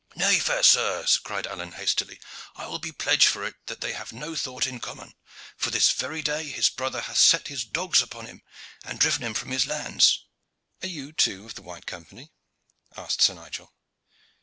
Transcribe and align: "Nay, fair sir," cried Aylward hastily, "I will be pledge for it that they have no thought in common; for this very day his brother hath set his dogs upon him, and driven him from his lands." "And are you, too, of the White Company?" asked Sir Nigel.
"Nay, 0.15 0.39
fair 0.39 0.63
sir," 0.63 1.05
cried 1.23 1.45
Aylward 1.45 1.75
hastily, 1.75 2.19
"I 2.55 2.65
will 2.65 2.79
be 2.79 2.91
pledge 2.91 3.27
for 3.27 3.45
it 3.45 3.53
that 3.67 3.81
they 3.81 3.93
have 3.93 4.11
no 4.11 4.33
thought 4.35 4.65
in 4.65 4.79
common; 4.79 5.13
for 5.57 5.69
this 5.69 5.91
very 5.91 6.23
day 6.23 6.49
his 6.49 6.69
brother 6.69 7.01
hath 7.01 7.19
set 7.19 7.49
his 7.49 7.63
dogs 7.65 8.01
upon 8.01 8.25
him, 8.25 8.41
and 8.83 8.99
driven 8.99 9.21
him 9.21 9.35
from 9.35 9.51
his 9.51 9.67
lands." 9.67 10.25
"And 10.81 10.89
are 10.89 10.91
you, 10.95 11.11
too, 11.11 11.45
of 11.45 11.53
the 11.53 11.61
White 11.61 11.85
Company?" 11.85 12.31
asked 12.97 13.21
Sir 13.21 13.35
Nigel. 13.35 13.75